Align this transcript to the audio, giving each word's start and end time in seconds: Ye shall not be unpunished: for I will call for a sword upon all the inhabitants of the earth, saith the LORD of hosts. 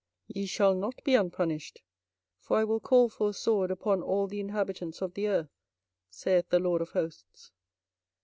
Ye 0.27 0.47
shall 0.47 0.73
not 0.73 1.03
be 1.03 1.13
unpunished: 1.13 1.83
for 2.39 2.57
I 2.57 2.63
will 2.63 2.79
call 2.79 3.07
for 3.07 3.29
a 3.29 3.33
sword 3.33 3.69
upon 3.69 4.01
all 4.01 4.25
the 4.25 4.39
inhabitants 4.39 4.99
of 4.99 5.13
the 5.13 5.27
earth, 5.27 5.51
saith 6.09 6.49
the 6.49 6.57
LORD 6.57 6.81
of 6.81 6.89
hosts. 6.89 7.51